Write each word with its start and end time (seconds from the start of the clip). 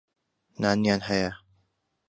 نانیان 0.61 1.01
هەیە. 1.09 1.31